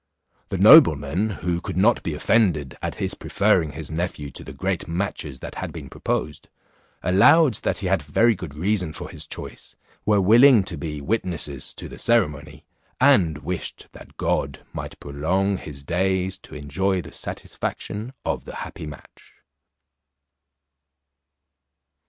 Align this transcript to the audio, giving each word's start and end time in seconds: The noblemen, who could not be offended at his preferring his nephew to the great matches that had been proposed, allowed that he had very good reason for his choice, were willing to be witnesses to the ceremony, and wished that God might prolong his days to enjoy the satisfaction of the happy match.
The 0.49 0.57
noblemen, 0.57 1.29
who 1.29 1.61
could 1.61 1.77
not 1.77 2.01
be 2.01 2.15
offended 2.15 2.75
at 2.81 2.95
his 2.95 3.13
preferring 3.13 3.73
his 3.73 3.91
nephew 3.91 4.31
to 4.31 4.43
the 4.43 4.51
great 4.51 4.87
matches 4.87 5.41
that 5.41 5.53
had 5.53 5.71
been 5.71 5.89
proposed, 5.91 6.49
allowed 7.03 7.53
that 7.57 7.77
he 7.77 7.85
had 7.87 8.01
very 8.01 8.33
good 8.33 8.55
reason 8.55 8.93
for 8.93 9.09
his 9.11 9.27
choice, 9.27 9.75
were 10.03 10.19
willing 10.19 10.63
to 10.63 10.75
be 10.75 11.01
witnesses 11.01 11.71
to 11.75 11.87
the 11.87 11.99
ceremony, 11.99 12.65
and 12.99 13.43
wished 13.43 13.89
that 13.91 14.17
God 14.17 14.65
might 14.73 14.99
prolong 14.99 15.59
his 15.59 15.83
days 15.83 16.39
to 16.39 16.55
enjoy 16.55 17.01
the 17.03 17.11
satisfaction 17.13 18.11
of 18.25 18.45
the 18.45 18.55
happy 18.65 18.87
match. 18.87 19.35